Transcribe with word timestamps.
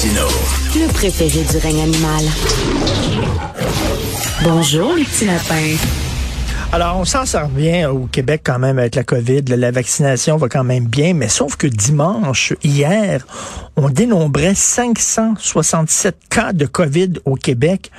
Martineau. 0.00 0.28
Le 0.76 0.90
préféré 0.94 1.42
du 1.42 1.56
règne 1.58 1.82
animal. 1.82 2.24
Bonjour, 4.42 4.94
les 4.94 5.04
petits 5.04 5.26
lapins. 5.26 5.76
Alors, 6.72 6.96
on 6.96 7.04
s'en 7.04 7.26
sort 7.26 7.48
bien 7.48 7.90
au 7.90 8.06
Québec 8.06 8.40
quand 8.42 8.58
même 8.58 8.78
avec 8.78 8.94
la 8.94 9.04
COVID. 9.04 9.42
La 9.48 9.70
vaccination 9.70 10.38
va 10.38 10.48
quand 10.48 10.64
même 10.64 10.86
bien, 10.86 11.12
mais 11.12 11.28
sauf 11.28 11.56
que 11.56 11.66
dimanche, 11.66 12.54
hier, 12.62 13.26
on 13.76 13.90
dénombrait 13.90 14.54
567 14.54 16.16
cas 16.30 16.54
de 16.54 16.64
COVID 16.64 17.14
au 17.26 17.34
Québec. 17.34 17.90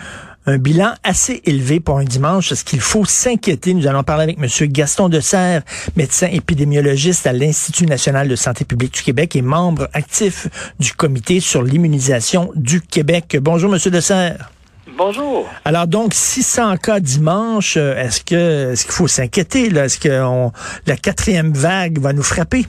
Un 0.47 0.57
bilan 0.57 0.93
assez 1.03 1.41
élevé 1.45 1.79
pour 1.79 1.99
un 1.99 2.03
dimanche. 2.03 2.51
Est-ce 2.51 2.65
qu'il 2.65 2.81
faut 2.81 3.05
s'inquiéter? 3.05 3.75
Nous 3.75 3.85
allons 3.85 4.01
parler 4.01 4.23
avec 4.23 4.39
M. 4.39 4.67
Gaston 4.69 5.07
Desserre, 5.07 5.61
médecin 5.95 6.27
épidémiologiste 6.27 7.27
à 7.27 7.33
l'Institut 7.33 7.85
national 7.85 8.27
de 8.27 8.35
santé 8.35 8.65
publique 8.65 8.95
du 8.95 9.03
Québec 9.03 9.35
et 9.35 9.43
membre 9.43 9.87
actif 9.93 10.47
du 10.79 10.93
comité 10.93 11.39
sur 11.39 11.61
l'immunisation 11.61 12.51
du 12.55 12.81
Québec. 12.81 13.37
Bonjour, 13.39 13.71
M. 13.71 13.79
Desserre. 13.91 14.51
Bonjour. 14.97 15.47
Alors 15.63 15.85
donc 15.85 16.13
600 16.15 16.77
cas 16.77 16.99
dimanche, 16.99 17.77
euh, 17.77 17.95
est-ce 17.95 18.21
que 18.21 18.71
est-ce 18.71 18.83
qu'il 18.83 18.93
faut 18.93 19.07
s'inquiéter 19.07 19.67
Est-ce 19.67 19.99
que 19.99 20.49
la 20.87 20.97
quatrième 20.97 21.53
vague 21.53 21.99
va 21.99 22.13
nous 22.13 22.23
frapper? 22.23 22.65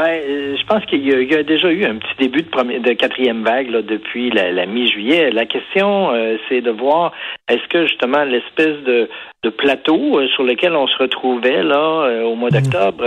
Ben, 0.00 0.22
euh, 0.26 0.56
je 0.58 0.64
pense 0.64 0.82
qu'il 0.86 1.06
y, 1.06 1.34
a 1.34 1.42
déjà 1.42 1.70
eu 1.70 1.84
un 1.84 1.96
petit 1.96 2.14
début 2.18 2.40
de, 2.40 2.48
premier, 2.48 2.78
de 2.78 2.92
quatrième 2.94 3.44
vague 3.44 3.68
là, 3.68 3.82
depuis 3.82 4.30
la, 4.30 4.64
mi-juillet. 4.64 5.30
La 5.30 5.44
question, 5.44 6.10
euh, 6.12 6.38
c'est 6.48 6.62
de 6.62 6.70
voir 6.70 7.12
est-ce 7.48 7.66
que 7.68 7.86
justement 7.86 8.24
l'espèce 8.24 8.82
de, 8.84 9.10
de 9.42 9.50
plateau 9.50 10.26
sur 10.28 10.44
lequel 10.44 10.74
on 10.74 10.86
se 10.86 10.96
retrouvait 10.96 11.62
là 11.62 12.24
au 12.24 12.34
mois 12.34 12.48
mm. 12.48 12.62
d'octobre 12.62 13.04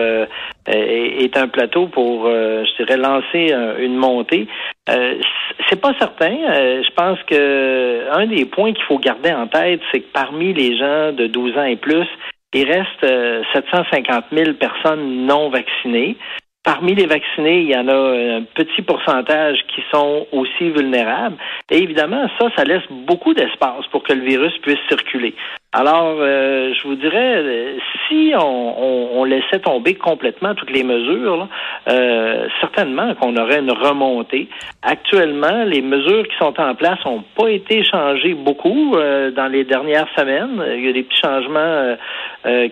est, 0.68 1.36
un 1.36 1.48
plateau 1.48 1.88
pour, 1.88 2.28
je 2.28 2.76
dirais, 2.78 2.98
lancer 2.98 3.54
une 3.80 3.96
montée. 3.96 4.48
c'est 4.88 5.82
pas 5.82 5.94
certain. 6.00 6.36
je 6.36 6.94
pense 6.94 7.18
que 7.24 8.12
un 8.12 8.28
des 8.28 8.46
points 8.46 8.74
qu'il 8.74 8.84
faut 8.84 9.00
garder 9.00 9.32
en 9.32 9.48
tête, 9.48 9.82
c'est 9.92 10.02
que 10.02 10.12
parmi 10.14 10.54
les 10.54 10.78
gens 10.78 11.12
de 11.12 11.26
12 11.26 11.58
ans 11.58 11.66
et 11.66 11.76
plus, 11.76 12.08
il 12.54 12.72
reste 12.72 13.06
750 13.54 14.26
000 14.32 14.54
personnes 14.54 15.26
non 15.26 15.50
vaccinées. 15.50 16.18
Parmi 16.64 16.96
les 16.96 17.08
vaccinés, 17.08 17.60
il 17.60 17.70
y 17.70 17.76
en 17.76 17.90
a 17.90 18.38
un 18.38 18.44
petit 18.56 18.82
pourcentage 18.82 19.60
qui 19.68 19.84
sont 19.92 20.26
aussi 20.32 20.70
vulnérables. 20.70 21.36
Et 21.70 21.84
évidemment, 21.84 22.30
ça, 22.40 22.48
ça 22.56 22.64
laisse 22.64 22.88
beaucoup 22.90 23.34
d'espace 23.34 23.86
pour 23.92 24.04
que 24.04 24.14
le 24.14 24.22
virus 24.22 24.58
puisse 24.60 24.80
circuler. 24.88 25.36
Alors, 25.76 26.18
euh, 26.20 26.72
je 26.76 26.88
vous 26.88 26.94
dirais, 26.94 27.38
euh, 27.38 27.78
si 28.08 28.32
on, 28.40 29.24
laissait 29.24 29.60
tomber 29.60 29.96
complètement 29.96 30.54
toutes 30.54 30.70
les 30.70 30.84
mesures, 30.84 31.48
euh, 31.88 32.48
certainement 32.62 33.16
qu'on 33.16 33.36
aurait 33.38 33.60
une 33.60 33.72
remontée. 33.72 34.50
Actuellement, 34.84 35.64
les 35.64 35.82
mesures 35.82 36.24
qui 36.28 36.38
sont 36.38 36.54
en 36.60 36.76
place 36.76 37.00
n'ont 37.06 37.24
pas 37.36 37.50
été 37.50 37.84
changées 37.84 38.34
beaucoup 38.34 38.92
dans 38.94 39.48
les 39.50 39.64
dernières 39.64 40.08
semaines. 40.18 40.62
Il 40.76 40.86
y 40.86 40.90
a 40.90 40.94
des 40.94 41.04
petits 41.04 41.22
changements 41.22 41.96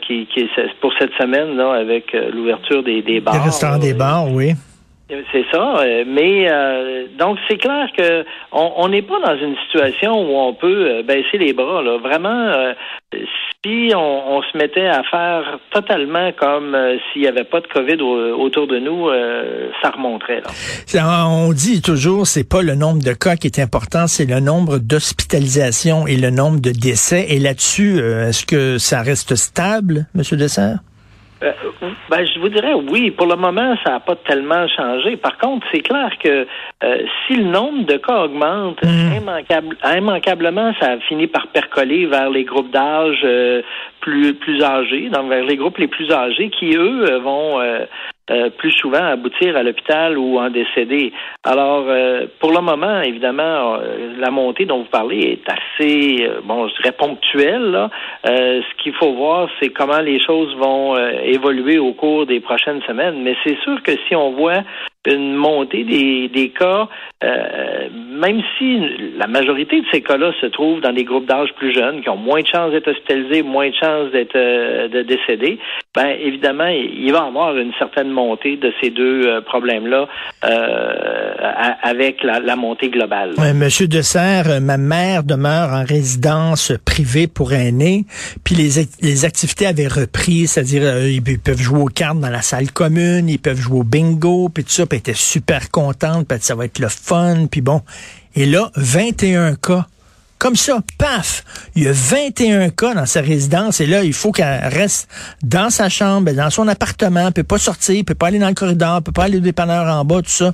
qui, 0.02 0.28
qui 0.28 0.50
pour 0.82 0.92
cette 1.00 1.14
semaine 1.14 1.56
là 1.56 1.72
avec 1.72 2.12
l'ouverture 2.34 2.84
des, 2.84 3.02
des 3.02 3.22
bars. 3.22 3.34
Des 3.34 3.46
restaurants 3.46 3.80
des 3.80 3.94
bars, 3.94 4.30
oui. 4.30 4.52
C'est 5.32 5.46
ça, 5.52 5.82
euh, 5.82 6.06
mais 6.08 6.50
euh, 6.50 7.08
donc 7.20 7.38
c'est 7.50 7.58
clair 7.58 7.88
que 7.98 8.24
on 8.54 8.88
n'est 8.88 9.02
pas 9.02 9.20
dans 9.20 9.38
une 9.38 9.56
situation 9.66 10.14
où 10.14 10.38
on 10.38 10.54
peut 10.54 10.88
euh, 10.88 11.04
baisser 11.04 11.38
les 11.38 11.52
bras. 11.52 11.82
Là. 11.82 11.98
Vraiment, 11.98 12.74
si 13.64 13.92
on, 13.94 14.42
se 14.42 14.58
mettait 14.58 14.88
à 14.88 15.04
faire 15.04 15.60
totalement 15.72 16.32
comme 16.32 16.78
s'il 17.12 17.24
n'y 17.24 17.28
avait 17.28 17.44
pas 17.44 17.60
de 17.60 17.68
COVID 17.68 18.02
autour 18.02 18.68
de 18.68 18.80
nous, 18.80 19.10
ça 19.82 19.90
remonterait. 19.90 20.42
Là. 20.42 21.28
On 21.28 21.52
dit 21.52 21.82
toujours, 21.82 22.26
c'est 22.26 22.48
pas 22.48 22.62
le 22.62 22.76
nombre 22.76 23.04
de 23.04 23.14
cas 23.14 23.36
qui 23.36 23.48
est 23.48 23.60
important, 23.60 24.08
c'est 24.08 24.26
le 24.26 24.40
nombre 24.40 24.80
d'hospitalisations 24.80 26.08
et 26.08 26.16
le 26.16 26.30
nombre 26.30 26.62
de 26.62 26.72
décès. 26.72 27.28
Et 27.30 27.40
là-dessus, 27.40 28.00
est-ce 28.00 28.46
que 28.46 28.78
ça 28.78 29.02
reste 29.02 29.36
stable, 29.36 30.08
Monsieur 30.16 30.38
Dessert? 30.38 30.80
Euh, 31.44 31.52
ben, 32.10 32.26
je 32.26 32.40
vous 32.40 32.50
dirais 32.50 32.74
oui. 32.74 33.12
Pour 33.12 33.28
le 33.28 33.36
moment, 33.36 33.76
ça 33.84 33.92
n'a 33.92 34.00
pas 34.00 34.16
tellement 34.16 34.68
changé. 34.68 35.18
Par 35.18 35.38
contre, 35.38 35.66
c'est 35.72 35.82
clair 35.82 36.12
que 36.24 36.48
euh, 36.84 36.98
si 37.26 37.36
le 37.36 37.46
nombre 37.46 37.86
de 37.86 37.98
cas 37.98 38.26
augmente, 38.26 38.84
mmh. 38.84 39.98
immanquablement, 39.98 40.74
ça 40.80 40.98
finit 41.08 41.28
par 41.28 41.48
percoler 41.48 42.06
vers 42.06 42.30
les 42.30 42.44
groupes 42.44 42.72
d'âge 42.72 43.22
euh, 43.24 43.62
plus 44.02 44.34
plus 44.34 44.64
âgés, 44.64 45.10
donc 45.10 45.30
vers 45.30 45.44
les 45.44 45.58
groupes 45.58 45.78
les 45.78 45.88
plus 45.88 46.12
âgés, 46.12 46.50
qui 46.50 46.76
eux 46.76 47.18
vont 47.24 47.60
euh, 48.32 48.50
plus 48.50 48.72
souvent 48.72 49.04
aboutir 49.04 49.58
à 49.58 49.64
l'hôpital 49.64 50.18
ou 50.18 50.40
en 50.40 50.50
décéder. 50.50 51.12
Alors, 51.44 51.84
euh, 51.88 52.28
pour 52.40 52.52
le 52.52 52.62
moment, 52.62 53.02
évidemment, 53.02 53.76
euh, 53.76 54.16
la 54.18 54.32
montée 54.32 54.66
dont 54.66 54.80
vous 54.80 54.90
parlez 54.90 55.20
est 55.20 55.50
assez, 55.50 56.30
bon, 56.46 56.68
je 56.70 56.76
dirais 56.76 56.94
ponctuelle. 56.98 57.72
Là. 57.72 57.90
ce 58.24 58.84
qu'il 58.84 58.94
faut 58.94 59.14
voir, 59.14 59.50
c'est 59.60 59.70
comment 59.70 60.00
les 60.00 60.20
choses 60.24 60.56
vont 60.56 60.96
évoluer 61.24 61.78
au 61.78 61.94
cours 61.94 62.26
des 62.26 62.40
prochaines 62.40 62.82
semaines. 62.84 63.22
Mais 63.22 63.36
c'est 63.44 63.58
sûr 63.64 63.82
que 63.84 63.92
si 64.08 64.16
on 64.16 64.32
voit 64.32 64.64
une 65.08 65.34
montée 65.36 65.84
des, 65.84 66.28
des 66.28 66.50
cas, 66.50 66.88
euh, 67.24 67.90
même 67.92 68.42
si 68.58 68.80
la 69.18 69.28
majorité 69.28 69.82
de 69.82 69.86
ces 69.92 70.02
cas-là 70.02 70.32
se 70.40 70.46
trouvent 70.48 70.82
dans 70.82 70.94
des 70.94 71.04
groupes 71.04 71.26
d'âge 71.26 71.54
plus 71.54 71.74
jeunes, 71.74 72.02
qui 72.02 72.10
ont 72.10 72.18
moins 72.18 72.42
de 72.42 72.48
chances 72.48 72.72
d'être 72.72 72.90
hospitalisés, 72.90 73.42
moins 73.42 73.70
de 73.70 73.76
chances 73.76 74.12
d'être 74.12 74.36
euh, 74.36 74.88
de 74.88 75.02
décédés, 75.02 75.60
ben 75.94 76.16
évidemment, 76.22 76.68
il 76.68 77.12
va 77.12 77.20
y 77.20 77.28
avoir 77.28 77.58
une 77.58 77.74
certaine 77.78 78.10
montée 78.10 78.56
de 78.56 78.72
ces 78.82 78.92
deux 78.92 79.28
euh, 79.28 79.42
problèmes-là 79.42 80.08
avec 81.84 82.24
la, 82.24 82.40
la, 82.40 82.56
montée 82.56 82.90
globale. 82.90 83.36
Monsieur 83.54 83.88
Dessert, 83.88 84.62
ma 84.62 84.78
mère 84.78 85.24
demeure 85.24 85.74
en 85.74 85.84
résidence 85.84 86.72
privée 86.86 87.28
pour 87.28 87.54
aînés, 87.54 88.06
puis 88.44 88.56
les, 88.56 88.88
les 89.02 89.26
activités 89.26 89.66
avaient 89.66 89.88
repris, 89.88 90.48
c'est-à-dire 90.48 91.08
ils 91.08 91.22
peuvent 91.22 91.62
jouer 91.62 91.82
aux 91.82 91.86
cartes 91.86 92.20
dans 92.20 92.30
la 92.30 92.42
salle 92.42 92.72
commune, 92.72 93.28
ils 93.28 93.40
peuvent 93.40 93.60
jouer 93.60 93.80
au 93.80 93.84
bingo, 93.84 94.50
puis 94.50 94.64
tout 94.64 94.72
ça 94.72 94.86
puis 94.86 94.98
était 94.98 95.14
super 95.14 95.72
contente, 95.72 96.28
puis 96.28 96.38
ça 96.40 96.56
va 96.56 96.66
être 96.66 96.80
le 96.80 96.90
fun, 96.90 97.48
puis 97.52 97.62
bon. 97.62 97.82
Et 98.36 98.46
là, 98.46 98.72
21 98.76 99.56
cas. 99.56 99.88
Comme 100.42 100.56
ça, 100.56 100.80
paf, 100.98 101.44
il 101.76 101.84
y 101.84 101.88
a 101.88 101.92
21 101.92 102.72
cas 102.72 102.96
dans 102.96 103.06
sa 103.06 103.22
résidence 103.22 103.80
et 103.80 103.86
là, 103.86 104.04
il 104.04 104.12
faut 104.12 104.32
qu'elle 104.32 104.60
reste 104.74 105.08
dans 105.44 105.70
sa 105.70 105.88
chambre, 105.88 106.32
dans 106.32 106.50
son 106.50 106.68
appartement, 106.68 107.28
elle 107.28 107.34
peut 107.34 107.44
pas 107.44 107.60
sortir, 107.60 108.04
peut 108.04 108.16
pas 108.16 108.30
aller 108.30 108.40
dans 108.40 108.48
le 108.48 108.56
corridor, 108.56 109.04
peut 109.04 109.12
pas 109.12 109.26
aller 109.26 109.38
au 109.38 109.42
dépanneur 109.42 109.86
en 109.86 110.04
bas, 110.04 110.24
tout 110.24 110.30
ça. 110.30 110.54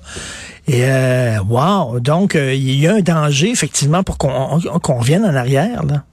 Et 0.67 0.83
euh, 0.83 1.37
wow, 1.49 2.01
donc 2.01 2.35
euh, 2.35 2.53
il 2.53 2.77
y 2.77 2.85
a 2.85 2.95
un 2.95 2.99
danger 2.99 3.49
effectivement 3.49 4.03
pour 4.03 4.17
qu'on 4.17 4.59
qu'on 4.83 4.99
revienne 4.99 5.23
en 5.23 5.33
arrière 5.33 5.85
là. 5.85 6.03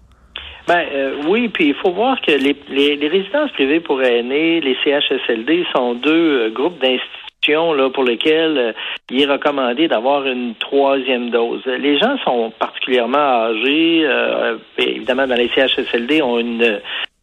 Ben 0.68 0.84
euh, 0.94 1.22
oui, 1.26 1.48
puis 1.48 1.70
il 1.70 1.74
faut 1.74 1.92
voir 1.92 2.20
que 2.20 2.30
les, 2.30 2.56
les, 2.70 2.94
les, 2.94 3.08
résidences 3.08 3.50
privées 3.50 3.80
pour 3.80 4.00
aînés, 4.00 4.60
les 4.60 4.76
CHSLD, 4.84 5.64
sont 5.74 5.94
deux 5.94 6.48
groupes 6.50 6.80
d'institutions 6.80 7.23
pour 7.92 8.04
lesquelles 8.04 8.58
euh, 8.58 8.72
il 9.10 9.22
est 9.22 9.26
recommandé 9.26 9.88
d'avoir 9.88 10.26
une 10.26 10.54
troisième 10.54 11.30
dose. 11.30 11.62
Les 11.66 11.98
gens 11.98 12.16
sont 12.24 12.52
particulièrement 12.58 13.18
âgés, 13.18 14.02
euh, 14.04 14.56
évidemment 14.78 15.26
dans 15.26 15.34
les 15.34 15.48
CHSLD 15.48 16.22
ont 16.22 16.42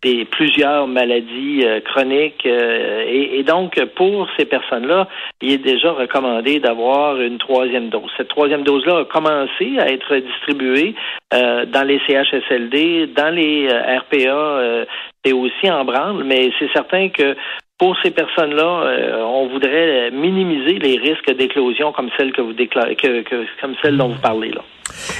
des 0.03 0.25
plusieurs 0.25 0.87
maladies 0.87 1.61
euh, 1.63 1.79
chroniques 1.81 2.45
et, 2.45 3.43
donc 3.43 3.83
pour 3.95 4.27
ces 4.37 4.45
personnes-là, 4.45 5.07
il 5.41 5.53
est 5.53 5.57
déjà 5.57 5.91
recommandé 5.91 6.59
d'avoir 6.59 7.19
une 7.19 7.39
troisième 7.39 7.89
dose. 7.89 8.09
Cette 8.17 8.29
troisième 8.29 8.63
dose-là 8.63 8.99
a 8.99 9.05
commencé 9.05 9.79
à 9.79 9.87
être 9.91 10.15
distribuée 10.15 10.93
dans 11.31 11.87
les 11.87 11.99
CHSLD, 12.07 13.07
dans 13.15 13.33
les 13.33 13.67
RPA, 13.67 14.85
et 15.23 15.33
aussi 15.33 15.69
en 15.69 15.85
branle, 15.85 16.23
mais 16.23 16.51
c'est 16.59 16.71
certain 16.71 17.09
que 17.09 17.35
pour 17.81 17.97
ces 18.03 18.11
personnes-là, 18.11 18.83
euh, 18.85 19.23
on 19.23 19.47
voudrait 19.47 20.11
minimiser 20.11 20.77
les 20.77 20.99
risques 20.99 21.35
d'éclosion 21.35 21.91
comme 21.91 22.11
celle 22.15 22.31
que 22.31 22.39
vous 22.39 22.53
déclarez, 22.53 22.95
que, 22.95 23.23
comme 23.59 23.73
celle 23.81 23.97
dont 23.97 24.09
vous 24.09 24.21
parlez 24.21 24.51
là. 24.51 24.61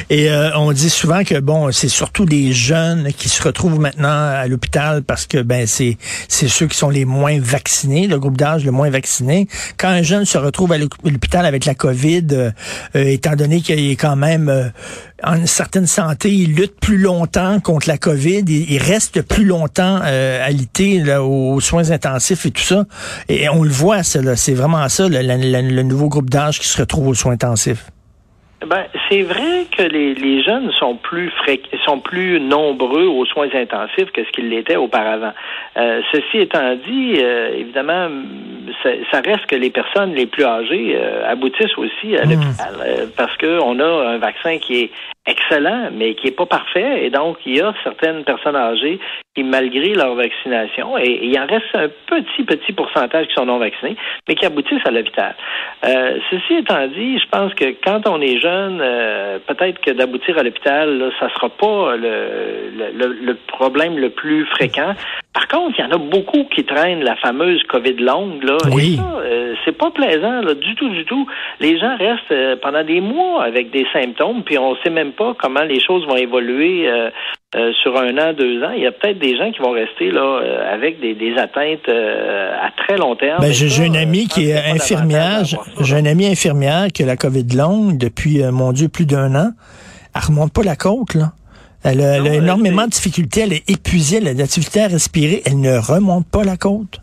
Et 0.09 0.29
euh, 0.29 0.57
on 0.57 0.71
dit 0.71 0.89
souvent 0.89 1.23
que 1.23 1.39
bon, 1.39 1.71
c'est 1.71 1.87
surtout 1.87 2.25
des 2.25 2.51
jeunes 2.51 3.11
qui 3.13 3.29
se 3.29 3.41
retrouvent 3.41 3.79
maintenant 3.79 4.09
à 4.09 4.47
l'hôpital 4.47 5.03
parce 5.03 5.25
que 5.25 5.41
ben 5.41 5.67
c'est 5.67 5.97
c'est 6.27 6.47
ceux 6.47 6.67
qui 6.67 6.77
sont 6.77 6.89
les 6.89 7.05
moins 7.05 7.39
vaccinés, 7.39 8.07
le 8.07 8.19
groupe 8.19 8.37
d'âge 8.37 8.65
le 8.65 8.71
moins 8.71 8.89
vacciné. 8.89 9.47
Quand 9.77 9.89
un 9.89 10.01
jeune 10.01 10.25
se 10.25 10.37
retrouve 10.37 10.71
à 10.73 10.77
l'hôpital 10.77 11.45
avec 11.45 11.65
la 11.65 11.75
Covid, 11.75 12.27
euh, 12.31 12.51
étant 12.93 13.35
donné 13.35 13.61
qu'il 13.61 13.79
est 13.79 13.95
quand 13.95 14.15
même 14.15 14.71
en 15.23 15.35
une 15.35 15.47
certaine 15.47 15.87
santé, 15.87 16.31
il 16.31 16.55
lutte 16.55 16.79
plus 16.79 16.97
longtemps 16.97 17.59
contre 17.59 17.87
la 17.87 17.97
COVID, 17.97 18.43
il, 18.47 18.77
reste 18.79 19.21
plus 19.21 19.45
longtemps 19.45 19.99
euh, 20.03 20.45
alité 20.45 21.03
aux, 21.17 21.59
soins 21.59 21.91
intensifs 21.91 22.45
et 22.45 22.51
tout 22.51 22.63
ça. 22.63 22.85
Et 23.29 23.49
on 23.49 23.63
le 23.63 23.69
voit, 23.69 24.03
c'est 24.03 24.53
vraiment 24.53 24.87
ça, 24.89 25.07
le, 25.07 25.81
nouveau 25.83 26.09
groupe 26.09 26.29
d'âge 26.29 26.59
qui 26.59 26.67
se 26.67 26.79
retrouve 26.79 27.09
aux 27.09 27.13
soins 27.13 27.33
intensifs. 27.33 27.91
Ben, 28.65 28.85
c'est 29.09 29.23
vrai 29.23 29.65
que 29.75 29.81
les, 29.81 30.13
les 30.13 30.43
jeunes 30.43 30.71
sont 30.73 30.95
plus 30.95 31.31
sont 31.83 31.99
plus 31.99 32.39
nombreux 32.39 33.05
aux 33.07 33.25
soins 33.25 33.49
intensifs 33.53 34.11
que 34.11 34.23
ce 34.23 34.31
qu'ils 34.31 34.49
l'étaient 34.49 34.75
auparavant. 34.75 35.33
Euh, 35.77 36.01
ceci 36.11 36.37
étant 36.39 36.75
dit, 36.75 37.15
euh, 37.17 37.55
évidemment, 37.57 38.07
ça, 38.83 39.21
reste 39.21 39.47
que 39.47 39.55
les 39.55 39.71
personnes 39.71 40.13
les 40.13 40.27
plus 40.27 40.43
âgées 40.43 40.95
euh, 40.95 41.31
aboutissent 41.31 41.77
aussi 41.77 42.15
à 42.15 42.25
hmm. 42.25 42.29
l'hôpital 42.29 43.09
parce 43.17 43.35
qu'on 43.37 43.79
a 43.79 44.09
un 44.09 44.17
vaccin 44.19 44.59
qui 44.59 44.81
est 44.81 44.91
excellent, 45.27 45.89
mais 45.93 46.15
qui 46.15 46.27
est 46.27 46.35
pas 46.35 46.45
parfait. 46.45 47.05
Et 47.05 47.09
donc, 47.09 47.37
il 47.45 47.57
y 47.57 47.61
a 47.61 47.73
certaines 47.83 48.23
personnes 48.23 48.55
âgées 48.55 48.99
qui, 49.35 49.43
malgré 49.43 49.93
leur 49.93 50.15
vaccination, 50.15 50.97
et, 50.97 51.19
il 51.23 51.39
en 51.39 51.45
reste 51.45 51.73
un 51.73 51.89
petit, 52.07 52.43
petit 52.43 52.73
pourcentage 52.73 53.27
qui 53.27 53.33
sont 53.33 53.45
non 53.45 53.59
vaccinés, 53.59 53.95
mais 54.27 54.35
qui 54.35 54.45
aboutissent 54.45 54.85
à 54.85 54.91
l'hôpital. 54.91 55.35
Euh, 55.85 56.19
ceci 56.29 56.55
étant 56.55 56.87
dit, 56.87 57.19
je 57.19 57.27
pense 57.29 57.53
que 57.53 57.75
quand 57.83 58.07
on 58.07 58.19
est 58.19 58.39
jeune, 58.39 58.79
euh, 58.81 59.39
peut-être 59.47 59.79
que 59.81 59.91
d'aboutir 59.91 60.37
à 60.37 60.43
l'hôpital, 60.43 61.11
ça 61.19 61.29
sera 61.29 61.49
pas 61.49 61.95
le, 61.95 63.33
problème 63.47 63.97
le 63.97 64.09
plus 64.09 64.45
fréquent. 64.45 64.93
Par 65.33 65.47
contre, 65.47 65.75
il 65.79 65.81
y 65.81 65.87
en 65.87 65.91
a 65.91 65.97
beaucoup 65.97 66.43
qui 66.53 66.65
traînent 66.65 67.03
la 67.03 67.15
fameuse 67.15 67.63
COVID 67.69 67.93
longue, 67.93 68.43
là. 68.43 68.57
Oui. 68.71 68.99
Euh, 69.23 69.55
c'est 69.63 69.77
pas 69.77 69.89
plaisant, 69.91 70.41
là, 70.41 70.53
du 70.53 70.75
tout, 70.75 70.89
du 70.89 71.05
tout. 71.05 71.25
Les 71.59 71.79
gens 71.79 71.95
restent 71.97 72.31
euh, 72.31 72.55
pendant 72.61 72.83
des 72.83 72.99
mois 72.99 73.43
avec 73.43 73.71
des 73.71 73.85
symptômes, 73.93 74.43
puis 74.43 74.57
on 74.57 74.75
sait 74.83 74.89
même 74.89 75.13
pas 75.13 75.33
comment 75.39 75.63
les 75.63 75.79
choses 75.79 76.05
vont 76.05 76.17
évoluer 76.17 76.89
euh, 77.53 77.73
sur 77.83 77.97
un 77.97 78.17
an, 78.17 78.31
deux 78.31 78.63
ans, 78.63 78.71
il 78.73 78.81
y 78.81 78.87
a 78.87 78.93
peut-être 78.93 79.19
des 79.19 79.35
gens 79.35 79.51
qui 79.51 79.59
vont 79.59 79.71
rester 79.71 80.09
là 80.09 80.21
euh, 80.21 80.73
avec 80.73 81.01
des, 81.01 81.15
des 81.15 81.37
atteintes 81.37 81.89
euh, 81.89 82.55
à 82.57 82.71
très 82.81 82.95
long 82.95 83.17
terme. 83.17 83.41
Ben, 83.41 83.51
j'ai 83.51 83.85
une 83.85 83.97
amie 83.97 84.29
qui 84.29 84.51
est 84.51 84.71
infirmière. 84.71 85.43
J'ai 85.81 85.99
une 85.99 86.07
amie 86.07 86.27
infirmière 86.27 86.87
qui 86.93 87.03
a 87.03 87.05
la 87.05 87.17
COVID 87.17 87.47
longue 87.53 87.97
depuis, 87.97 88.41
mon 88.53 88.71
Dieu, 88.71 88.87
plus 88.87 89.05
d'un 89.05 89.35
an. 89.35 89.49
Elle 90.15 90.21
remonte 90.27 90.53
pas 90.53 90.63
la 90.63 90.77
côte, 90.77 91.13
là. 91.13 91.33
Elle 91.83 92.01
a, 92.01 92.17
elle 92.17 92.27
a 92.27 92.33
énormément 92.35 92.85
de 92.85 92.91
difficultés. 92.91 93.41
Elle 93.41 93.53
est 93.53 93.69
épuisée. 93.69 94.17
Elle 94.17 94.27
a 94.27 94.33
de 94.33 94.39
la 94.39 94.45
difficulté 94.45 94.81
à 94.81 94.87
respirer. 94.87 95.41
Elle 95.45 95.59
ne 95.59 95.77
remonte 95.77 96.27
pas 96.27 96.43
la 96.43 96.57
côte. 96.57 97.01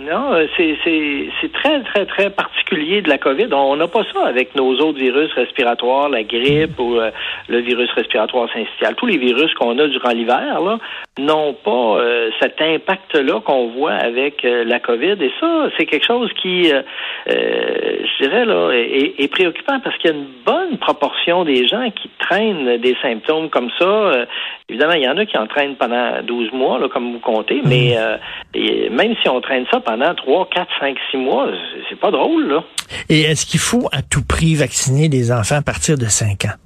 Non, 0.00 0.32
euh, 0.32 0.46
c'est 0.56 1.52
très, 1.52 1.82
très, 1.82 2.06
très 2.06 2.30
particulier 2.30 3.02
de 3.02 3.08
la 3.08 3.18
COVID. 3.18 3.48
On 3.52 3.74
n'a 3.74 3.88
pas 3.88 4.04
ça 4.12 4.26
avec 4.26 4.54
nos 4.54 4.72
autres 4.76 4.98
virus 4.98 5.32
respiratoires, 5.32 6.08
la 6.08 6.22
grippe 6.22 6.78
ou 6.78 6.96
euh, 6.96 7.10
le 7.48 7.58
virus 7.58 7.90
respiratoire 7.92 8.48
syncytial. 8.52 8.94
Tous 8.94 9.06
les 9.06 9.18
virus 9.18 9.52
qu'on 9.54 9.76
a 9.78 9.88
durant 9.88 10.10
l'hiver 10.10 10.60
n'ont 11.18 11.52
pas 11.52 11.98
euh, 11.98 12.30
cet 12.40 12.60
impact-là 12.60 13.40
qu'on 13.40 13.68
voit 13.70 13.94
avec 13.94 14.44
la 14.44 14.78
COVID. 14.78 15.16
Et 15.20 15.32
ça, 15.40 15.68
c'est 15.76 15.86
quelque 15.86 16.06
chose 16.06 16.30
qui, 16.40 16.70
je 17.26 18.22
dirais, 18.22 18.44
là, 18.44 18.70
est, 18.72 19.28
préoccupant 19.32 19.80
parce 19.80 19.96
qu'il 19.98 20.10
y 20.10 20.14
a 20.14 20.16
une 20.16 20.28
bonne 20.44 20.78
proportion 20.78 21.44
des 21.44 21.66
gens 21.66 21.90
qui 21.90 22.08
traînent 22.18 22.76
des 22.78 22.96
symptômes 23.02 23.50
comme 23.50 23.70
ça. 23.78 24.26
évidemment, 24.68 24.94
il 24.94 25.02
y 25.02 25.08
en 25.08 25.16
a 25.16 25.26
qui 25.26 25.36
en 25.36 25.46
traînent 25.46 25.76
pendant 25.76 26.22
12 26.22 26.52
mois, 26.52 26.78
là, 26.78 26.88
comme 26.88 27.12
vous 27.12 27.18
comptez, 27.18 27.62
mais 27.64 27.96
même 28.90 29.14
si 29.22 29.28
on 29.28 29.40
traîne 29.40 29.66
ça 29.70 29.80
pendant 29.88 30.14
3, 30.14 30.48
4, 30.50 30.68
5, 30.80 30.96
6 31.12 31.16
mois, 31.16 31.48
c'est 31.88 31.98
pas 31.98 32.10
drôle, 32.10 32.46
là. 32.46 32.64
Et 33.08 33.22
est-ce 33.22 33.46
qu'il 33.46 33.60
faut 33.60 33.88
à 33.90 34.02
tout 34.02 34.22
prix 34.22 34.54
vacciner 34.54 35.08
les 35.08 35.32
enfants 35.32 35.56
à 35.56 35.62
partir 35.62 35.96
de 35.96 36.04
5 36.04 36.44
ans? 36.44 36.56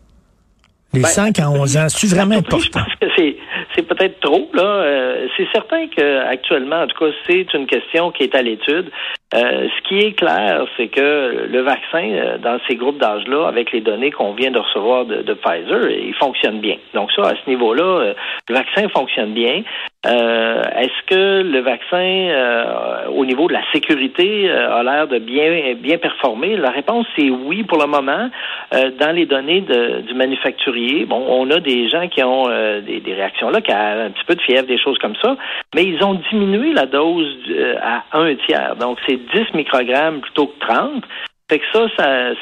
Les 0.93 1.03
5 1.03 1.37
ben, 1.37 1.45
à 1.45 1.51
11 1.51 1.77
ans, 1.77 1.89
c'est 1.89 2.11
vraiment 2.11 2.35
important. 2.35 2.59
Je 2.59 2.71
pense 2.71 2.95
que 3.01 3.07
c'est 3.17 3.37
c'est 3.75 3.87
peut-être 3.87 4.21
trop 4.21 4.51
là. 4.53 4.63
Euh, 4.63 5.27
c'est 5.37 5.49
certain 5.51 5.87
que 5.89 6.19
actuellement, 6.27 6.83
en 6.83 6.87
tout 6.87 6.99
cas, 6.99 7.13
c'est 7.27 7.47
une 7.55 7.67
question 7.67 8.11
qui 8.11 8.25
est 8.25 8.35
à 8.35 8.43
l'étude. 8.43 8.91
Euh, 9.33 9.69
ce 9.69 9.89
qui 9.89 9.99
est 10.01 10.13
clair, 10.13 10.67
c'est 10.77 10.89
que 10.89 11.47
le 11.49 11.61
vaccin, 11.63 12.05
euh, 12.05 12.39
dans 12.39 12.59
ces 12.69 12.77
groupes 12.77 12.99
d'âge-là, 12.99 13.47
avec 13.47 13.73
les 13.73 13.81
données 13.81 14.11
qu'on 14.11 14.35
vient 14.35 14.51
de 14.51 14.59
recevoir 14.59 15.07
de, 15.07 15.23
de, 15.23 15.33
Pfizer, 15.33 15.91
il 15.91 16.15
fonctionne 16.15 16.61
bien. 16.61 16.77
Donc 16.93 17.11
ça, 17.13 17.23
à 17.23 17.35
ce 17.37 17.49
niveau-là, 17.49 18.13
le 18.49 18.55
vaccin 18.55 18.87
fonctionne 18.91 19.33
bien. 19.33 19.63
Est-ce 20.05 21.07
que 21.07 21.43
le 21.43 21.61
vaccin, 21.61 23.09
au 23.11 23.25
niveau 23.25 23.47
de 23.47 23.53
la 23.53 23.63
sécurité, 23.73 24.51
a 24.51 24.83
l'air 24.83 25.07
de 25.07 25.19
bien 25.19 25.75
bien 25.75 25.99
performer? 25.99 26.57
La 26.57 26.71
réponse 26.71 27.07
c'est 27.17 27.31
oui 27.31 27.63
pour 27.63 27.79
le 27.79 27.87
moment. 27.87 28.29
dans 28.73 29.15
les 29.15 29.27
données 29.27 29.61
de, 29.61 30.01
du 30.01 30.15
manufacturier, 30.15 31.05
bon, 31.05 31.25
on 31.29 31.51
a 31.51 31.61
des 31.61 31.89
gens 31.89 32.09
qui 32.09 32.23
ont 32.23 32.49
des, 32.81 33.01
des 33.01 33.15
réactions 33.15 33.51
là 33.51 33.61
qui 33.61 33.73
a 33.73 34.05
un 34.05 34.11
petit 34.11 34.25
peu 34.25 34.35
de 34.35 34.41
fièvre, 34.43 34.67
des 34.67 34.79
choses 34.79 34.99
comme 34.99 35.17
ça, 35.23 35.37
mais 35.75 35.85
ils 35.85 36.03
ont 36.05 36.21
diminué 36.31 36.73
la 36.73 36.87
dose 36.87 37.37
euh, 37.51 37.77
à 37.83 38.05
un 38.13 38.35
tiers. 38.47 38.77
Donc, 38.77 38.99
c'est 39.07 39.17
10 39.17 39.55
microgrammes 39.55 40.21
plutôt 40.21 40.47
que 40.47 40.67
30. 40.67 41.05
Fait 41.51 41.59
que 41.59 41.65
ça, 41.73 41.87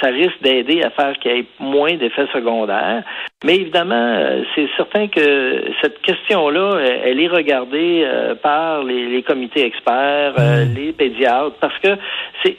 ça, 0.01 0.09
risque 0.09 0.41
d'aider 0.43 0.83
à 0.83 0.91
faire 0.91 1.19
qu'il 1.19 1.33
y 1.33 1.39
ait 1.41 1.47
moins 1.59 1.95
d'effets 1.95 2.29
secondaires. 2.33 3.03
Mais 3.43 3.57
évidemment, 3.57 3.95
euh, 3.95 4.43
c'est 4.55 4.69
certain 4.77 5.09
que 5.09 5.65
cette 5.81 6.03
question-là, 6.03 6.79
elle 7.05 7.19
est 7.19 7.29
regardée 7.29 8.03
euh, 8.05 8.35
par 8.35 8.85
les, 8.85 9.23
comités 9.23 9.65
experts, 9.65 10.35
mmh. 10.37 10.75
les 10.75 10.93
pédiatres, 10.93 11.57
parce 11.59 11.79
que 11.79 11.97
c'est 12.45 12.55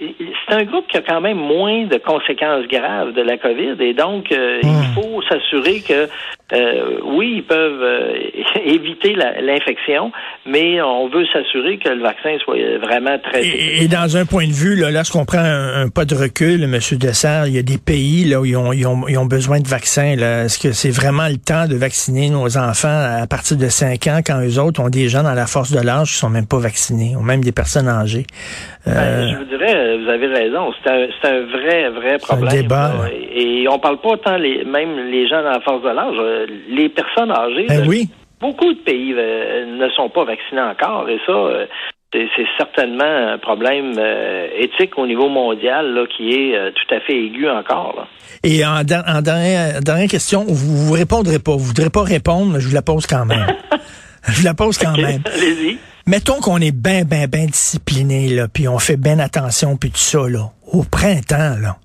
un 0.49 0.63
groupe 0.63 0.87
qui 0.87 0.97
a 0.97 1.01
quand 1.01 1.21
même 1.21 1.37
moins 1.37 1.85
de 1.85 1.97
conséquences 1.97 2.65
graves 2.67 3.13
de 3.13 3.21
la 3.21 3.37
COVID. 3.37 3.75
Et 3.79 3.93
donc, 3.93 4.31
il 4.31 4.67
mmh. 4.67 4.95
faut 4.95 5.21
s'assurer 5.29 5.81
que 5.81 6.07
euh, 6.53 6.99
oui, 7.05 7.35
ils 7.37 7.43
peuvent 7.43 7.81
euh, 7.81 8.13
éviter 8.65 9.15
l'infection, 9.15 10.11
mais 10.45 10.81
on 10.81 11.07
veut 11.07 11.25
s'assurer 11.31 11.77
que 11.77 11.89
le 11.89 12.01
vaccin 12.01 12.37
soit 12.43 12.57
vraiment 12.79 13.17
très. 13.19 13.45
Et, 13.45 13.83
et 13.83 13.87
dans 13.87 14.17
un 14.17 14.25
point 14.25 14.47
de 14.47 14.51
vue, 14.51 14.75
là, 14.75 14.91
lorsqu'on 14.91 15.23
prend 15.23 15.39
un, 15.39 15.87
pas 15.87 16.03
de 16.03 16.15
recul, 16.15 16.63
M. 16.63 16.77
Dessert, 16.97 17.47
il 17.47 17.55
y 17.55 17.59
a 17.59 17.61
des 17.61 17.77
pays 17.77 18.25
là 18.25 18.41
où 18.41 18.45
ils 18.45 18.57
ont, 18.57 18.73
ils 18.73 18.85
ont, 18.85 19.07
ils 19.07 19.17
ont 19.17 19.25
besoin 19.25 19.59
de 19.59 19.67
vaccins. 19.67 20.17
Est-ce 20.17 20.59
que 20.59 20.70
c'est 20.73 20.89
vraiment 20.89 21.27
le 21.27 21.37
temps 21.37 21.67
de 21.67 21.75
vacciner 21.75 22.29
nos 22.29 22.57
enfants 22.57 23.21
à 23.21 23.27
partir 23.27 23.57
de 23.57 23.67
5 23.67 24.07
ans 24.07 24.19
quand 24.25 24.41
eux 24.41 24.59
autres 24.59 24.81
ont 24.81 24.89
des 24.89 25.09
gens 25.09 25.23
dans 25.23 25.33
la 25.33 25.47
force 25.47 25.71
de 25.71 25.79
l'âge 25.79 26.11
qui 26.11 26.17
sont 26.17 26.29
même 26.29 26.47
pas 26.47 26.59
vaccinés, 26.59 27.15
ou 27.15 27.21
même 27.21 27.43
des 27.43 27.51
personnes 27.51 27.87
âgées? 27.87 28.25
Ben, 28.85 28.93
euh, 28.93 29.31
je 29.31 29.37
vous 29.37 29.45
dirais, 29.45 29.97
vous 29.97 30.09
avez 30.09 30.27
raison. 30.27 30.73
C'est 30.83 30.89
un, 30.89 31.07
un, 31.29 31.45
vrai, 31.45 31.89
vrai 31.89 32.17
problème. 32.17 32.49
Un 32.49 32.61
débat. 32.61 32.91
Et, 33.33 33.67
on 33.69 33.79
parle 33.79 34.01
pas 34.01 34.17
tant 34.17 34.37
les, 34.37 34.65
même 34.65 35.09
les 35.09 35.27
gens 35.27 35.43
dans 35.43 35.51
la 35.51 35.61
force 35.61 35.83
de 35.83 35.89
l'âge 35.89 36.47
les 36.69 36.89
personnes 36.89 37.31
âgées, 37.31 37.67
ben 37.67 37.87
oui. 37.87 38.09
beaucoup 38.39 38.73
de 38.73 38.79
pays 38.79 39.13
euh, 39.15 39.65
ne 39.65 39.89
sont 39.89 40.09
pas 40.09 40.25
vaccinés 40.25 40.61
encore, 40.61 41.07
et 41.09 41.19
ça, 41.25 41.31
euh, 41.31 41.65
c'est 42.11 42.47
certainement 42.57 43.33
un 43.33 43.37
problème 43.37 43.95
euh, 43.97 44.47
éthique 44.57 44.97
au 44.97 45.07
niveau 45.07 45.29
mondial 45.29 45.93
là, 45.93 46.05
qui 46.07 46.31
est 46.31 46.73
tout 46.73 46.95
à 46.95 46.99
fait 47.01 47.17
aigu 47.17 47.49
encore. 47.49 48.07
Et 48.43 48.65
en, 48.65 48.83
dernière, 48.83 50.07
question, 50.09 50.43
vous 50.47 50.93
ne 50.93 50.97
répondrez 50.97 51.39
pas, 51.39 51.51
vous 51.51 51.59
voudrez 51.59 51.89
pas 51.89 52.03
répondre, 52.03 52.53
mais 52.53 52.59
je 52.59 52.67
vous 52.67 52.73
la 52.73 52.81
pose 52.81 53.05
quand 53.05 53.25
même. 53.25 53.45
je 54.27 54.31
vous 54.39 54.45
la 54.45 54.53
pose 54.53 54.77
quand 54.77 54.97
même. 54.97 55.21
Allez-y. 55.25 55.77
Mettons 56.07 56.39
qu'on 56.41 56.57
est 56.57 56.75
bien, 56.75 57.03
bien, 57.03 57.27
bien 57.27 57.45
discipliné, 57.45 58.29
là, 58.29 58.47
puis 58.47 58.67
on 58.67 58.79
fait 58.79 58.97
bien 58.97 59.19
attention, 59.19 59.77
puis 59.77 59.91
tout 59.91 59.97
ça, 59.97 60.27
là. 60.27 60.49
Au 60.71 60.83
printemps, 60.83 61.55
là, 61.61 61.77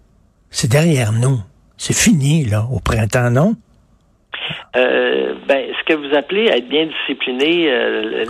c'est 0.50 0.70
derrière 0.70 1.12
nous. 1.12 1.38
C'est 1.76 1.94
fini, 1.94 2.46
là, 2.46 2.64
au 2.72 2.80
printemps, 2.80 3.30
non? 3.30 3.54
Euh, 4.76 5.34
ben, 5.46 5.66
que 5.86 5.94
vous 5.94 6.14
appelez 6.14 6.46
être 6.46 6.68
bien 6.68 6.86
discipliné, 6.86 7.70
euh, 7.70 8.24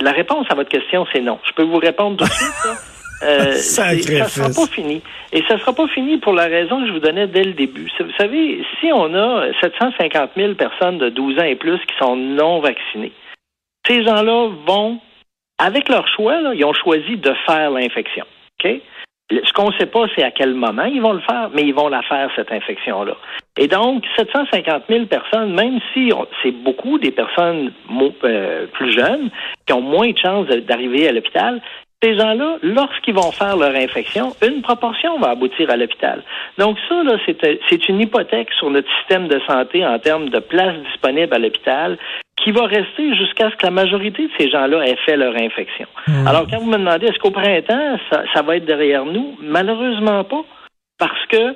la 0.00 0.12
réponse 0.12 0.46
à 0.50 0.54
votre 0.54 0.70
question, 0.70 1.06
c'est 1.12 1.20
non. 1.20 1.38
Je 1.46 1.52
peux 1.52 1.62
vous 1.62 1.78
répondre 1.78 2.16
tout 2.16 2.24
de 2.24 2.30
suite. 2.30 2.48
Euh, 3.20 3.54
ça 3.54 3.98
sera 3.98 4.46
pas 4.46 4.72
fini. 4.72 5.02
Et 5.32 5.42
ça 5.48 5.58
sera 5.58 5.72
pas 5.72 5.88
fini 5.88 6.18
pour 6.18 6.34
la 6.34 6.44
raison 6.44 6.80
que 6.80 6.86
je 6.86 6.92
vous 6.92 7.00
donnais 7.00 7.26
dès 7.26 7.42
le 7.42 7.52
début. 7.52 7.90
Vous 7.98 8.12
savez, 8.16 8.64
si 8.78 8.92
on 8.92 9.12
a 9.12 9.52
750 9.60 10.30
000 10.36 10.54
personnes 10.54 10.98
de 10.98 11.08
12 11.08 11.38
ans 11.40 11.44
et 11.44 11.56
plus 11.56 11.78
qui 11.80 11.96
sont 11.98 12.14
non 12.14 12.60
vaccinées, 12.60 13.10
ces 13.88 14.04
gens-là 14.04 14.50
vont, 14.64 15.00
avec 15.58 15.88
leur 15.88 16.06
choix, 16.06 16.38
ils 16.54 16.64
ont 16.64 16.74
choisi 16.74 17.16
de 17.16 17.34
faire 17.44 17.72
l'infection. 17.72 18.24
OK? 18.64 18.80
Ce 19.30 19.52
qu'on 19.52 19.68
ne 19.70 19.76
sait 19.76 19.86
pas, 19.86 20.06
c'est 20.16 20.22
à 20.22 20.30
quel 20.30 20.54
moment 20.54 20.84
ils 20.84 21.02
vont 21.02 21.12
le 21.12 21.20
faire, 21.20 21.50
mais 21.52 21.62
ils 21.62 21.74
vont 21.74 21.88
la 21.88 22.02
faire, 22.02 22.30
cette 22.34 22.50
infection-là. 22.50 23.14
Et 23.58 23.68
donc, 23.68 24.04
750 24.16 24.84
000 24.88 25.04
personnes, 25.06 25.54
même 25.54 25.80
si 25.92 26.10
c'est 26.42 26.52
beaucoup 26.52 26.98
des 26.98 27.10
personnes 27.10 27.72
euh, 28.24 28.66
plus 28.72 28.92
jeunes, 28.92 29.30
qui 29.66 29.72
ont 29.74 29.82
moins 29.82 30.10
de 30.10 30.18
chances 30.18 30.46
d'arriver 30.46 31.08
à 31.08 31.12
l'hôpital, 31.12 31.60
ces 32.02 32.16
gens-là, 32.16 32.58
lorsqu'ils 32.62 33.14
vont 33.14 33.32
faire 33.32 33.56
leur 33.56 33.74
infection, 33.74 34.32
une 34.40 34.62
proportion 34.62 35.18
va 35.18 35.30
aboutir 35.30 35.68
à 35.70 35.76
l'hôpital. 35.76 36.22
Donc 36.56 36.78
ça, 36.88 37.02
là, 37.02 37.18
c'est 37.26 37.88
une 37.88 38.00
hypothèque 38.00 38.52
sur 38.52 38.70
notre 38.70 38.88
système 38.98 39.26
de 39.26 39.40
santé 39.48 39.84
en 39.84 39.98
termes 39.98 40.28
de 40.28 40.38
places 40.38 40.78
disponibles 40.92 41.34
à 41.34 41.38
l'hôpital 41.38 41.98
qui 42.48 42.52
va 42.52 42.64
rester 42.64 43.14
jusqu'à 43.14 43.50
ce 43.50 43.56
que 43.56 43.66
la 43.66 43.70
majorité 43.70 44.22
de 44.22 44.30
ces 44.38 44.48
gens-là 44.48 44.82
aient 44.86 44.96
fait 45.04 45.18
leur 45.18 45.34
infection. 45.36 45.86
Alors, 46.26 46.46
quand 46.50 46.58
vous 46.58 46.70
me 46.70 46.78
demandez 46.78 47.06
est-ce 47.06 47.18
qu'au 47.18 47.30
printemps, 47.30 47.98
ça, 48.10 48.42
va 48.42 48.56
être 48.56 48.64
derrière 48.64 49.04
nous, 49.04 49.36
malheureusement 49.42 50.24
pas, 50.24 50.44
parce 50.98 51.26
que 51.26 51.54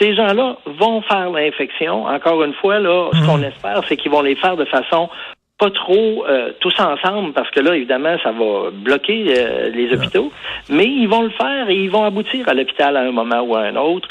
ces 0.00 0.16
gens-là 0.16 0.56
vont 0.66 1.02
faire 1.02 1.30
l'infection. 1.30 2.06
Encore 2.06 2.42
une 2.42 2.54
fois, 2.54 2.80
là, 2.80 3.10
ce 3.12 3.24
qu'on 3.24 3.42
espère, 3.44 3.82
c'est 3.88 3.96
qu'ils 3.96 4.10
vont 4.10 4.22
les 4.22 4.34
faire 4.34 4.56
de 4.56 4.64
façon 4.64 5.08
pas 5.56 5.70
trop 5.70 6.26
euh, 6.26 6.50
tous 6.58 6.74
ensemble, 6.80 7.32
parce 7.32 7.48
que 7.52 7.60
là, 7.60 7.76
évidemment, 7.76 8.16
ça 8.24 8.32
va 8.32 8.70
bloquer 8.72 9.26
euh, 9.38 9.68
les 9.68 9.94
hôpitaux, 9.94 10.32
mais 10.68 10.86
ils 10.86 11.06
vont 11.06 11.22
le 11.22 11.30
faire 11.30 11.70
et 11.70 11.76
ils 11.76 11.90
vont 11.90 12.02
aboutir 12.02 12.48
à 12.48 12.54
l'hôpital 12.54 12.96
à 12.96 13.02
un 13.02 13.12
moment 13.12 13.40
ou 13.42 13.54
à 13.54 13.60
un 13.60 13.76
autre. 13.76 14.08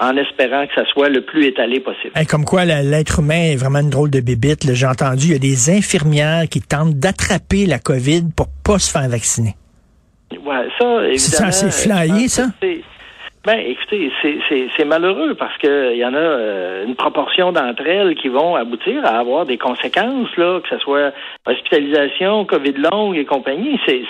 En 0.00 0.16
espérant 0.16 0.66
que 0.66 0.74
ça 0.74 0.86
soit 0.86 1.10
le 1.10 1.20
plus 1.20 1.46
étalé 1.46 1.78
possible. 1.78 2.12
comme 2.28 2.44
quoi 2.44 2.64
l'être 2.64 3.20
humain 3.20 3.52
est 3.52 3.56
vraiment 3.56 3.80
une 3.80 3.90
drôle 3.90 4.10
de 4.10 4.20
bébite. 4.20 4.72
J'ai 4.72 4.86
entendu, 4.86 5.26
il 5.26 5.32
y 5.32 5.36
a 5.36 5.38
des 5.38 5.70
infirmières 5.70 6.48
qui 6.50 6.62
tentent 6.62 6.94
d'attraper 6.94 7.66
la 7.66 7.78
COVID 7.78 8.22
pour 8.34 8.46
pas 8.64 8.78
se 8.78 8.90
faire 8.90 9.08
vacciner. 9.08 9.54
Ouais, 10.32 10.66
ça, 10.78 11.06
évidemment. 11.06 11.52
C'est 11.52 11.70
flyé, 11.70 12.28
ça? 12.28 12.46
Ben, 13.44 13.58
écoutez, 13.58 14.12
c'est 14.76 14.84
malheureux 14.84 15.34
parce 15.34 15.56
qu'il 15.58 15.96
y 15.96 16.04
en 16.04 16.12
a 16.12 16.18
euh, 16.18 16.86
une 16.86 16.94
proportion 16.94 17.52
d'entre 17.52 17.86
elles 17.86 18.14
qui 18.14 18.28
vont 18.28 18.54
aboutir 18.54 19.04
à 19.04 19.18
avoir 19.18 19.46
des 19.46 19.56
conséquences, 19.56 20.28
là, 20.36 20.60
que 20.60 20.68
ce 20.68 20.78
soit 20.78 21.12
hospitalisation, 21.46 22.44
COVID 22.44 22.74
longue 22.92 23.16
et 23.16 23.24
compagnie. 23.24 23.80
C'est, 23.86 24.02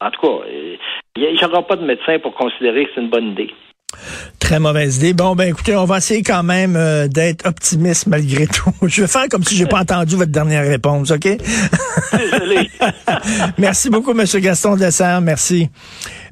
en 0.00 0.10
tout 0.10 0.20
cas, 0.20 0.44
il 1.16 1.34
n'y 1.34 1.44
aura 1.44 1.62
pas 1.66 1.76
de 1.76 1.84
médecin 1.84 2.18
pour 2.18 2.34
considérer 2.34 2.86
que 2.86 2.90
c'est 2.94 3.02
une 3.02 3.10
bonne 3.10 3.32
idée. 3.32 3.50
Très 4.52 4.58
mauvaise 4.58 4.98
idée. 4.98 5.14
Bon, 5.14 5.34
ben 5.34 5.48
écoutez, 5.48 5.74
on 5.76 5.86
va 5.86 5.96
essayer 5.96 6.22
quand 6.22 6.42
même 6.42 6.76
euh, 6.76 7.08
d'être 7.08 7.46
optimiste 7.46 8.06
malgré 8.06 8.46
tout. 8.48 8.70
Je 8.82 9.00
vais 9.00 9.08
faire 9.08 9.26
comme 9.30 9.42
si 9.42 9.56
j'ai 9.56 9.64
pas 9.64 9.80
entendu 9.80 10.14
votre 10.14 10.30
dernière 10.30 10.66
réponse, 10.66 11.10
OK? 11.10 11.26
Désolé. 12.12 12.70
Merci 13.56 13.88
beaucoup, 13.88 14.10
M. 14.10 14.26
Gaston 14.26 14.76
Dessert. 14.76 15.22
Merci 15.22 15.70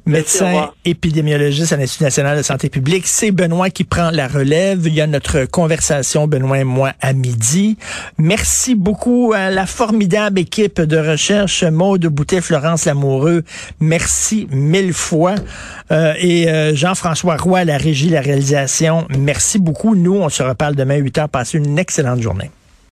médecin 0.05 0.71
épidémiologiste 0.85 1.73
à 1.73 1.77
l'Institut 1.77 2.03
national 2.03 2.37
de 2.37 2.43
santé 2.43 2.69
publique. 2.69 3.07
C'est 3.07 3.31
Benoît 3.31 3.69
qui 3.69 3.83
prend 3.83 4.11
la 4.11 4.27
relève. 4.27 4.83
Il 4.85 4.93
y 4.93 5.01
a 5.01 5.07
notre 5.07 5.45
conversation, 5.45 6.27
Benoît 6.27 6.59
et 6.59 6.63
moi, 6.63 6.93
à 7.01 7.13
midi. 7.13 7.77
Merci 8.17 8.75
beaucoup 8.75 9.33
à 9.35 9.49
la 9.49 9.65
formidable 9.65 10.39
équipe 10.39 10.81
de 10.81 10.97
recherche, 10.97 11.63
Maude 11.63 12.05
Boutet, 12.07 12.41
Florence 12.41 12.85
Lamoureux. 12.85 13.43
Merci 13.79 14.47
mille 14.51 14.93
fois. 14.93 15.35
Euh, 15.91 16.13
et 16.19 16.49
euh, 16.49 16.75
Jean-François 16.75 17.37
Roy, 17.37 17.65
la 17.65 17.77
régie, 17.77 18.09
la 18.09 18.21
réalisation. 18.21 19.07
Merci 19.17 19.59
beaucoup. 19.59 19.95
Nous, 19.95 20.15
on 20.15 20.29
se 20.29 20.43
reparle 20.43 20.75
demain 20.75 20.95
8 20.95 21.17
heures. 21.19 21.29
Passez 21.29 21.57
une 21.57 21.77
excellente 21.77 22.21
journée. 22.21 22.51